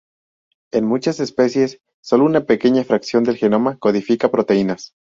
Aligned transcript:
En 0.73 0.83
muchas 0.83 1.19
especies, 1.19 1.79
solo 2.03 2.25
una 2.25 2.43
pequeña 2.45 2.83
fracción 2.83 3.23
del 3.23 3.37
genoma 3.37 3.77
codifica 3.77 4.31
proteínas. 4.31 4.95